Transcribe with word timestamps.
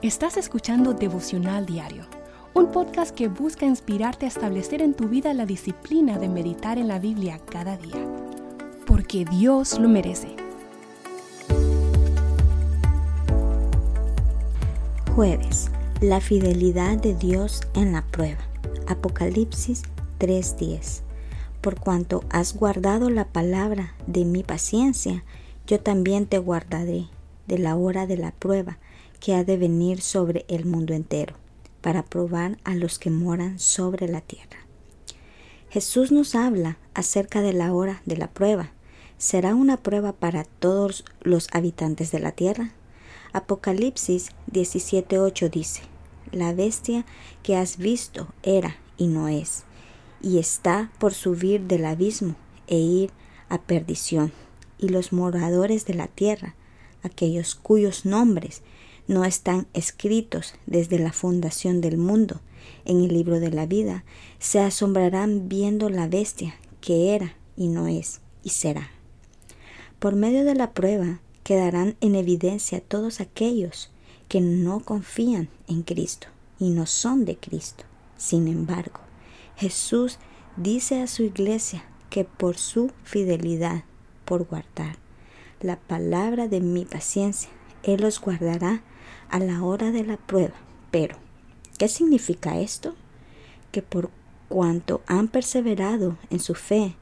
Estás 0.00 0.36
escuchando 0.36 0.94
Devocional 0.94 1.66
Diario, 1.66 2.04
un 2.54 2.70
podcast 2.70 3.12
que 3.12 3.26
busca 3.26 3.66
inspirarte 3.66 4.26
a 4.26 4.28
establecer 4.28 4.80
en 4.80 4.94
tu 4.94 5.08
vida 5.08 5.34
la 5.34 5.44
disciplina 5.44 6.20
de 6.20 6.28
meditar 6.28 6.78
en 6.78 6.86
la 6.86 7.00
Biblia 7.00 7.40
cada 7.50 7.76
día, 7.76 8.06
porque 8.86 9.24
Dios 9.24 9.76
lo 9.80 9.88
merece. 9.88 10.36
Jueves, 15.16 15.68
la 16.00 16.20
fidelidad 16.20 16.98
de 16.98 17.16
Dios 17.16 17.62
en 17.74 17.92
la 17.92 18.02
prueba. 18.02 18.38
Apocalipsis 18.86 19.82
3:10. 20.18 21.02
Por 21.60 21.80
cuanto 21.80 22.22
has 22.30 22.54
guardado 22.54 23.10
la 23.10 23.24
palabra 23.24 23.94
de 24.06 24.24
mi 24.24 24.44
paciencia, 24.44 25.24
yo 25.66 25.80
también 25.80 26.26
te 26.26 26.38
guardaré 26.38 27.06
de 27.48 27.58
la 27.58 27.74
hora 27.74 28.06
de 28.06 28.16
la 28.16 28.30
prueba 28.30 28.78
que 29.20 29.34
ha 29.34 29.44
de 29.44 29.56
venir 29.56 30.00
sobre 30.00 30.44
el 30.48 30.64
mundo 30.64 30.94
entero, 30.94 31.34
para 31.80 32.04
probar 32.04 32.58
a 32.64 32.74
los 32.74 32.98
que 32.98 33.10
moran 33.10 33.58
sobre 33.58 34.08
la 34.08 34.20
tierra. 34.20 34.58
Jesús 35.70 36.12
nos 36.12 36.34
habla 36.34 36.78
acerca 36.94 37.42
de 37.42 37.52
la 37.52 37.72
hora 37.74 38.02
de 38.06 38.16
la 38.16 38.30
prueba. 38.30 38.72
¿Será 39.18 39.54
una 39.54 39.76
prueba 39.76 40.12
para 40.12 40.44
todos 40.44 41.04
los 41.20 41.48
habitantes 41.52 42.10
de 42.10 42.20
la 42.20 42.32
tierra? 42.32 42.72
Apocalipsis 43.32 44.30
17:8 44.50 45.50
dice, 45.50 45.82
La 46.32 46.54
bestia 46.54 47.04
que 47.42 47.56
has 47.56 47.76
visto 47.76 48.28
era 48.42 48.76
y 48.96 49.08
no 49.08 49.28
es, 49.28 49.64
y 50.22 50.38
está 50.38 50.90
por 50.98 51.12
subir 51.12 51.62
del 51.62 51.84
abismo 51.84 52.36
e 52.66 52.78
ir 52.78 53.10
a 53.48 53.60
perdición, 53.60 54.32
y 54.78 54.88
los 54.88 55.12
moradores 55.12 55.84
de 55.84 55.94
la 55.94 56.06
tierra, 56.06 56.54
aquellos 57.02 57.54
cuyos 57.54 58.06
nombres 58.06 58.62
no 59.08 59.24
están 59.24 59.66
escritos 59.72 60.54
desde 60.66 60.98
la 60.98 61.12
fundación 61.12 61.80
del 61.80 61.98
mundo 61.98 62.40
en 62.84 63.02
el 63.02 63.08
libro 63.08 63.40
de 63.40 63.50
la 63.50 63.66
vida, 63.66 64.04
se 64.38 64.60
asombrarán 64.60 65.48
viendo 65.48 65.88
la 65.88 66.06
bestia 66.06 66.54
que 66.80 67.14
era 67.14 67.34
y 67.56 67.68
no 67.68 67.88
es 67.88 68.20
y 68.44 68.50
será. 68.50 68.90
Por 69.98 70.14
medio 70.14 70.44
de 70.44 70.54
la 70.54 70.72
prueba 70.72 71.20
quedarán 71.42 71.96
en 72.00 72.14
evidencia 72.14 72.80
todos 72.80 73.20
aquellos 73.20 73.90
que 74.28 74.40
no 74.40 74.80
confían 74.80 75.48
en 75.66 75.82
Cristo 75.82 76.28
y 76.60 76.70
no 76.70 76.86
son 76.86 77.24
de 77.24 77.36
Cristo. 77.36 77.84
Sin 78.16 78.46
embargo, 78.46 79.00
Jesús 79.56 80.18
dice 80.56 81.00
a 81.00 81.06
su 81.06 81.22
iglesia 81.22 81.84
que 82.10 82.24
por 82.24 82.58
su 82.58 82.92
fidelidad, 83.04 83.84
por 84.24 84.46
guardar 84.46 84.96
la 85.60 85.78
palabra 85.78 86.46
de 86.46 86.60
mi 86.60 86.84
paciencia, 86.84 87.50
Él 87.82 88.02
los 88.02 88.20
guardará 88.20 88.82
a 89.30 89.38
la 89.38 89.62
hora 89.62 89.90
de 89.90 90.04
la 90.04 90.16
prueba. 90.16 90.54
Pero, 90.90 91.16
¿qué 91.78 91.88
significa 91.88 92.58
esto? 92.58 92.94
Que 93.72 93.82
por 93.82 94.10
cuanto 94.48 95.02
han 95.06 95.28
perseverado 95.28 96.16
en 96.30 96.40
su 96.40 96.54
fe, 96.54 96.96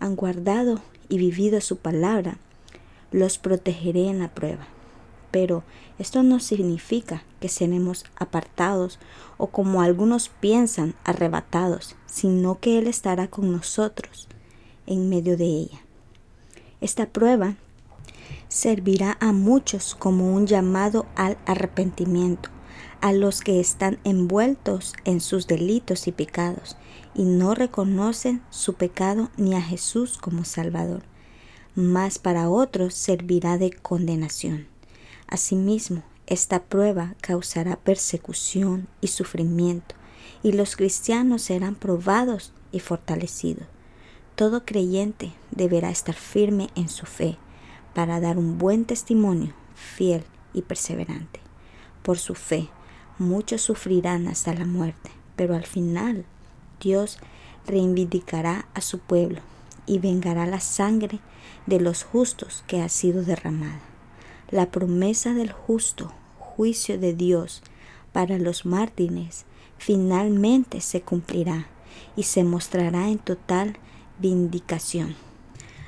han 0.00 0.16
guardado 0.16 0.80
y 1.08 1.18
vivido 1.18 1.60
su 1.60 1.76
palabra, 1.76 2.38
los 3.12 3.38
protegeré 3.38 4.08
en 4.08 4.18
la 4.18 4.28
prueba. 4.28 4.66
Pero 5.30 5.64
esto 5.98 6.22
no 6.22 6.40
significa 6.40 7.24
que 7.40 7.48
seremos 7.48 8.04
apartados 8.16 8.98
o 9.36 9.48
como 9.48 9.82
algunos 9.82 10.28
piensan 10.28 10.94
arrebatados, 11.04 11.96
sino 12.06 12.58
que 12.58 12.78
Él 12.78 12.86
estará 12.86 13.28
con 13.28 13.52
nosotros 13.52 14.28
en 14.86 15.08
medio 15.08 15.36
de 15.36 15.44
ella. 15.44 15.80
Esta 16.80 17.06
prueba 17.06 17.56
servirá 18.48 19.16
a 19.20 19.32
muchos 19.32 19.94
como 19.94 20.34
un 20.34 20.46
llamado 20.46 21.06
al 21.14 21.36
arrepentimiento, 21.46 22.50
a 23.00 23.12
los 23.12 23.40
que 23.40 23.60
están 23.60 23.98
envueltos 24.04 24.94
en 25.04 25.20
sus 25.20 25.46
delitos 25.46 26.06
y 26.06 26.12
pecados 26.12 26.76
y 27.14 27.24
no 27.24 27.54
reconocen 27.54 28.42
su 28.50 28.74
pecado 28.74 29.30
ni 29.36 29.54
a 29.54 29.62
Jesús 29.62 30.18
como 30.18 30.44
Salvador, 30.44 31.02
mas 31.74 32.18
para 32.18 32.48
otros 32.48 32.94
servirá 32.94 33.58
de 33.58 33.70
condenación. 33.70 34.66
Asimismo, 35.26 36.02
esta 36.26 36.64
prueba 36.64 37.14
causará 37.20 37.76
persecución 37.76 38.88
y 39.00 39.08
sufrimiento, 39.08 39.94
y 40.42 40.52
los 40.52 40.76
cristianos 40.76 41.42
serán 41.42 41.74
probados 41.74 42.52
y 42.72 42.80
fortalecidos. 42.80 43.66
Todo 44.34 44.64
creyente 44.64 45.32
deberá 45.50 45.90
estar 45.90 46.14
firme 46.14 46.68
en 46.74 46.88
su 46.88 47.06
fe, 47.06 47.38
para 47.96 48.20
dar 48.20 48.36
un 48.36 48.58
buen 48.58 48.84
testimonio, 48.84 49.54
fiel 49.74 50.22
y 50.52 50.60
perseverante. 50.60 51.40
Por 52.02 52.18
su 52.18 52.34
fe, 52.34 52.68
muchos 53.18 53.62
sufrirán 53.62 54.28
hasta 54.28 54.52
la 54.52 54.66
muerte, 54.66 55.08
pero 55.34 55.54
al 55.54 55.64
final 55.64 56.26
Dios 56.78 57.16
reivindicará 57.66 58.68
a 58.74 58.82
su 58.82 58.98
pueblo 58.98 59.40
y 59.86 59.98
vengará 59.98 60.44
la 60.44 60.60
sangre 60.60 61.20
de 61.64 61.80
los 61.80 62.04
justos 62.04 62.64
que 62.66 62.82
ha 62.82 62.90
sido 62.90 63.22
derramada. 63.22 63.80
La 64.50 64.70
promesa 64.70 65.32
del 65.32 65.50
justo 65.50 66.12
juicio 66.38 66.98
de 66.98 67.14
Dios 67.14 67.62
para 68.12 68.36
los 68.36 68.66
mártires 68.66 69.46
finalmente 69.78 70.82
se 70.82 71.00
cumplirá 71.00 71.66
y 72.14 72.24
se 72.24 72.44
mostrará 72.44 73.08
en 73.08 73.16
total 73.16 73.78
vindicación. 74.18 75.16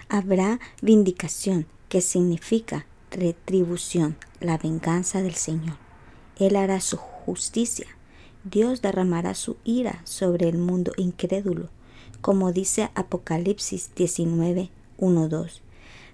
Habrá 0.09 0.59
vindicación 0.81 1.67
que 1.89 2.01
significa 2.01 2.87
retribución, 3.11 4.17
la 4.41 4.59
venganza 4.59 5.23
del 5.23 5.35
Señor. 5.35 5.77
Él 6.37 6.57
hará 6.57 6.81
su 6.81 6.97
justicia. 6.97 7.87
Dios 8.45 8.83
derramará 8.83 9.35
su 9.35 9.57
ira 9.65 10.01
sobre 10.05 10.49
el 10.49 10.59
mundo 10.59 10.93
incrédulo, 10.97 11.69
como 12.21 12.53
dice 12.53 12.91
Apocalipsis 12.95 13.91
19, 13.95 14.71
1, 14.99 15.29
2. 15.29 15.63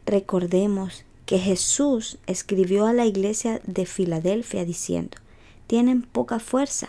Recordemos 0.07 1.05
que 1.27 1.39
Jesús 1.39 2.19
escribió 2.27 2.87
a 2.87 2.93
la 2.93 3.07
iglesia 3.07 3.61
de 3.67 3.87
Filadelfia 3.87 4.65
diciendo, 4.65 5.19
tienen 5.67 6.03
poca 6.03 6.39
fuerza, 6.39 6.89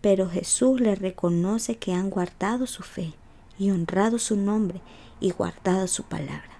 pero 0.00 0.28
Jesús 0.28 0.80
les 0.80 0.98
reconoce 0.98 1.76
que 1.76 1.92
han 1.92 2.10
guardado 2.10 2.66
su 2.66 2.82
fe 2.82 3.12
y 3.58 3.70
honrado 3.70 4.18
su 4.18 4.36
nombre 4.36 4.80
y 5.20 5.30
guardado 5.30 5.86
su 5.86 6.04
palabra. 6.04 6.50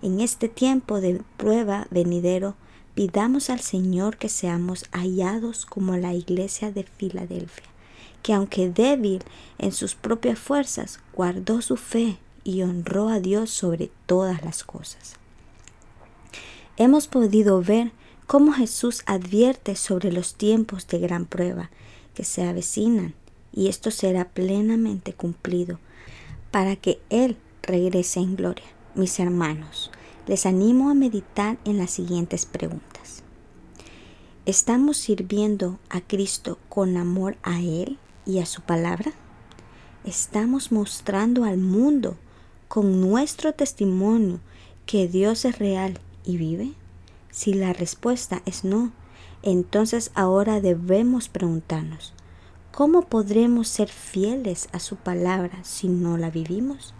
En 0.00 0.20
este 0.20 0.48
tiempo 0.48 1.00
de 1.00 1.22
prueba 1.36 1.88
venidero, 1.90 2.54
pidamos 2.94 3.50
al 3.50 3.58
Señor 3.58 4.16
que 4.16 4.28
seamos 4.28 4.84
hallados 4.92 5.66
como 5.66 5.96
la 5.96 6.14
iglesia 6.14 6.70
de 6.70 6.84
Filadelfia, 6.84 7.66
que 8.22 8.32
aunque 8.32 8.70
débil 8.70 9.24
en 9.58 9.72
sus 9.72 9.96
propias 9.96 10.38
fuerzas, 10.38 11.00
guardó 11.14 11.62
su 11.62 11.76
fe 11.76 12.18
y 12.44 12.62
honró 12.62 13.08
a 13.08 13.18
Dios 13.18 13.50
sobre 13.50 13.90
todas 14.06 14.44
las 14.44 14.62
cosas. 14.62 15.16
Hemos 16.76 17.08
podido 17.08 17.60
ver 17.60 17.90
cómo 18.28 18.52
Jesús 18.52 19.02
advierte 19.06 19.74
sobre 19.74 20.12
los 20.12 20.36
tiempos 20.36 20.86
de 20.86 21.00
gran 21.00 21.26
prueba 21.26 21.70
que 22.14 22.22
se 22.22 22.44
avecinan 22.44 23.14
y 23.52 23.66
esto 23.66 23.90
será 23.90 24.26
plenamente 24.28 25.12
cumplido 25.12 25.80
para 26.52 26.76
que 26.76 27.00
Él 27.10 27.36
regrese 27.62 28.20
en 28.20 28.36
gloria 28.36 28.77
mis 28.98 29.20
hermanos, 29.20 29.90
les 30.26 30.44
animo 30.44 30.90
a 30.90 30.94
meditar 30.94 31.56
en 31.64 31.78
las 31.78 31.92
siguientes 31.92 32.44
preguntas. 32.44 33.22
¿Estamos 34.44 34.96
sirviendo 34.96 35.78
a 35.88 36.00
Cristo 36.00 36.58
con 36.68 36.96
amor 36.96 37.36
a 37.42 37.60
Él 37.60 37.98
y 38.26 38.40
a 38.40 38.46
su 38.46 38.62
palabra? 38.62 39.12
¿Estamos 40.04 40.72
mostrando 40.72 41.44
al 41.44 41.58
mundo 41.58 42.16
con 42.66 43.00
nuestro 43.00 43.54
testimonio 43.54 44.40
que 44.84 45.06
Dios 45.06 45.44
es 45.44 45.58
real 45.58 46.00
y 46.24 46.36
vive? 46.36 46.72
Si 47.30 47.54
la 47.54 47.72
respuesta 47.72 48.42
es 48.46 48.64
no, 48.64 48.90
entonces 49.42 50.10
ahora 50.14 50.60
debemos 50.60 51.28
preguntarnos, 51.28 52.14
¿cómo 52.72 53.02
podremos 53.02 53.68
ser 53.68 53.88
fieles 53.88 54.68
a 54.72 54.80
su 54.80 54.96
palabra 54.96 55.62
si 55.62 55.88
no 55.88 56.16
la 56.16 56.30
vivimos? 56.30 56.94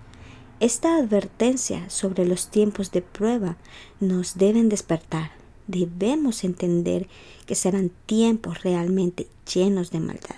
Esta 0.61 0.97
advertencia 0.97 1.89
sobre 1.89 2.27
los 2.27 2.49
tiempos 2.49 2.91
de 2.91 3.01
prueba 3.01 3.57
nos 4.01 4.39
deben 4.39 4.69
despertar. 4.69 5.31
Debemos 5.69 6.43
entender 6.43 7.07
que 7.47 7.55
serán 7.55 7.93
tiempos 8.07 8.65
realmente 8.65 9.29
llenos 9.55 9.93
de 9.93 10.01
maldad. 10.01 10.35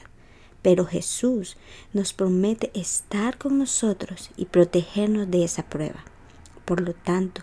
Pero 0.61 0.85
Jesús 0.85 1.57
nos 1.95 2.13
promete 2.13 2.71
estar 2.75 3.39
con 3.39 3.57
nosotros 3.57 4.31
y 4.37 4.45
protegernos 4.45 5.31
de 5.31 5.43
esa 5.43 5.71
prueba. 5.71 6.05
Por 6.67 6.83
lo 6.83 6.93
tanto, 6.93 7.41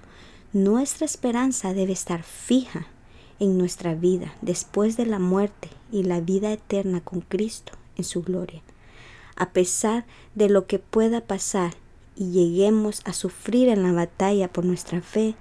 nuestra 0.53 1.05
esperanza 1.05 1.73
debe 1.73 1.93
estar 1.93 2.21
fija 2.21 2.85
en 3.39 3.57
nuestra 3.57 3.95
vida 3.95 4.35
después 4.43 4.97
de 4.97 5.07
la 5.07 5.17
muerte 5.17 5.69
y 5.91 6.03
la 6.03 6.21
vida 6.21 6.51
eterna 6.51 7.01
con 7.01 7.21
Cristo 7.21 7.73
en 7.95 8.03
su 8.03 8.21
gloria. 8.21 8.61
A 9.35 9.49
pesar 9.49 10.05
de 10.35 10.47
lo 10.47 10.67
que 10.67 10.77
pueda 10.77 11.21
pasar 11.21 11.73
y 12.17 12.31
lleguemos 12.31 13.01
a 13.05 13.13
sufrir 13.13 13.69
en 13.69 13.83
la 13.83 13.93
batalla 13.93 14.51
por 14.51 14.65
nuestra 14.65 15.01
fe, 15.01 15.35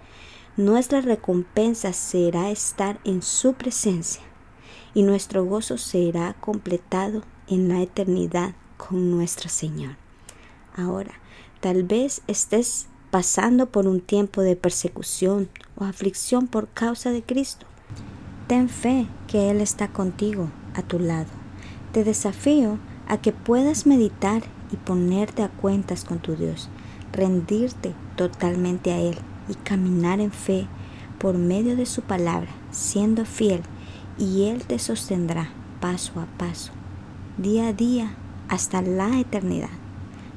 nuestra 0.56 1.00
recompensa 1.00 1.92
será 1.92 2.50
estar 2.50 3.00
en 3.04 3.22
su 3.22 3.54
presencia 3.54 4.22
y 4.94 5.02
nuestro 5.02 5.44
gozo 5.44 5.78
será 5.78 6.34
completado 6.40 7.22
en 7.48 7.68
la 7.68 7.82
eternidad 7.82 8.54
con 8.76 9.10
nuestro 9.10 9.48
Señor. 9.48 9.96
Ahora, 10.76 11.12
tal 11.60 11.82
vez 11.82 12.22
estés 12.26 12.88
pasando 13.10 13.66
por 13.66 13.86
un 13.86 14.00
tiempo 14.00 14.42
de 14.42 14.56
persecución 14.56 15.48
o 15.76 15.84
aflicción 15.84 16.46
por 16.46 16.68
causa 16.68 17.10
de 17.10 17.22
Cristo. 17.22 17.66
Ten 18.46 18.68
fe 18.68 19.06
que 19.26 19.50
Él 19.50 19.60
está 19.60 19.88
contigo, 19.88 20.50
a 20.74 20.82
tu 20.82 20.98
lado. 20.98 21.30
Te 21.92 22.04
desafío 22.04 22.78
a 23.08 23.20
que 23.20 23.32
puedas 23.32 23.86
meditar 23.86 24.42
y 24.72 24.76
ponerte 24.76 25.42
a 25.42 25.48
cuentas 25.48 26.04
con 26.04 26.18
tu 26.18 26.36
Dios, 26.36 26.68
rendirte 27.12 27.94
totalmente 28.16 28.92
a 28.92 28.98
Él 28.98 29.16
y 29.48 29.54
caminar 29.54 30.20
en 30.20 30.32
fe 30.32 30.66
por 31.18 31.38
medio 31.38 31.76
de 31.76 31.86
su 31.86 32.02
palabra, 32.02 32.50
siendo 32.70 33.24
fiel, 33.24 33.62
y 34.18 34.44
Él 34.44 34.64
te 34.64 34.78
sostendrá 34.78 35.50
paso 35.80 36.20
a 36.20 36.26
paso, 36.38 36.72
día 37.38 37.68
a 37.68 37.72
día, 37.72 38.14
hasta 38.48 38.82
la 38.82 39.20
eternidad. 39.20 39.70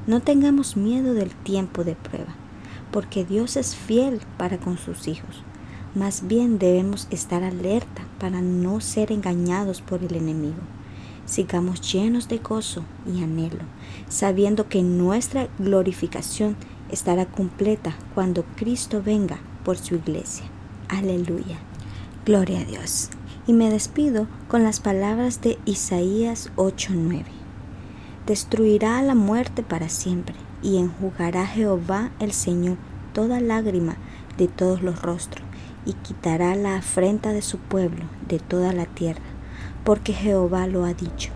No 0.08 0.22
tengamos 0.22 0.76
miedo 0.76 1.14
del 1.14 1.32
tiempo 1.32 1.84
de 1.84 1.96
prueba, 1.96 2.36
porque 2.92 3.26
Dios 3.26 3.58
es 3.58 3.76
fiel 3.76 4.22
para 4.38 4.58
con 4.58 4.78
sus 4.78 5.08
hijos. 5.08 5.44
Más 5.96 6.28
bien 6.28 6.60
debemos 6.60 7.08
estar 7.10 7.44
alerta 7.44 8.04
para 8.20 8.42
no 8.42 8.80
ser 8.80 9.12
engañados 9.12 9.82
por 9.82 10.04
el 10.04 10.16
enemigo. 10.16 10.62
Sigamos 11.30 11.94
llenos 11.94 12.28
de 12.28 12.40
gozo 12.40 12.84
y 13.06 13.22
anhelo, 13.22 13.60
sabiendo 14.08 14.68
que 14.68 14.82
nuestra 14.82 15.48
glorificación 15.60 16.56
estará 16.90 17.28
completa 17.28 17.96
cuando 18.16 18.44
Cristo 18.56 19.04
venga 19.06 19.38
por 19.64 19.78
su 19.78 19.94
iglesia. 19.94 20.46
Aleluya. 20.88 21.60
Gloria 22.26 22.62
a 22.62 22.64
Dios. 22.64 23.12
Y 23.46 23.54
me 23.54 23.70
despido 23.70 24.26
con 24.48 24.64
las 24.64 24.80
palabras 24.80 25.40
de 25.42 25.60
Isaías 25.66 26.50
8:9. 26.56 27.26
Destruirá 28.26 29.00
la 29.04 29.14
muerte 29.14 29.62
para 29.62 29.88
siempre 29.88 30.34
y 30.64 30.78
enjugará 30.78 31.46
Jehová 31.46 32.10
el 32.20 32.32
Señor 32.32 32.78
toda 33.14 33.40
lágrima 33.40 33.98
de 34.40 34.48
todos 34.48 34.82
los 34.82 35.00
rostros 35.04 35.46
y 35.86 35.94
quitará 35.94 36.56
la 36.56 36.78
afrenta 36.78 37.34
de 37.34 37.44
su 37.44 37.60
pueblo 37.60 38.06
de 38.28 38.40
toda 38.40 38.74
la 38.74 38.88
tierra, 38.88 39.22
porque 39.84 40.14
Jehová 40.14 40.68
lo 40.68 40.86
ha 40.86 40.94
dicho, 40.94 41.32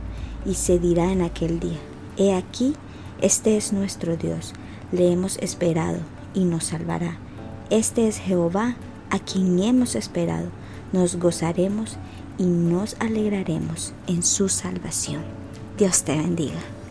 y 0.46 0.56
se 0.56 0.80
dirá 0.80 1.12
en 1.12 1.22
aquel 1.22 1.60
día, 1.60 1.80
He 2.18 2.34
aquí, 2.34 2.76
este 3.22 3.58
es 3.58 3.74
nuestro 3.74 4.18
Dios, 4.18 4.54
le 4.92 5.12
hemos 5.12 5.38
esperado 5.38 6.00
y 6.34 6.46
nos 6.46 6.66
salvará. 6.66 7.18
Este 7.70 8.08
es 8.08 8.18
Jehová, 8.18 8.76
a 9.10 9.20
quien 9.20 9.60
hemos 9.60 9.96
esperado, 9.96 10.50
nos 10.92 11.16
gozaremos 11.16 11.98
y 12.38 12.44
nos 12.44 12.96
alegraremos 13.00 13.94
en 14.08 14.24
su 14.24 14.50
salvación. 14.50 15.24
Dios 15.78 16.04
te 16.04 16.16
bendiga. 16.16 16.83